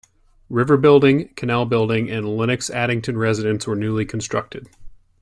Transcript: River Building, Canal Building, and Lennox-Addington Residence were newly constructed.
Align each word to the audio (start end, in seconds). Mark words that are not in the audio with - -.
River 0.49 0.77
Building, 0.77 1.27
Canal 1.35 1.65
Building, 1.65 2.09
and 2.09 2.27
Lennox-Addington 2.35 3.19
Residence 3.19 3.67
were 3.67 3.75
newly 3.75 4.03
constructed. 4.03 4.67